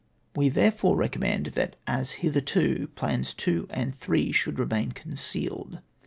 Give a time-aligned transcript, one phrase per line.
[0.35, 3.35] "We therefore recommend that, as hitherto, plans Nos.
[3.35, 5.79] 2 and 3 sJioald remain concealed.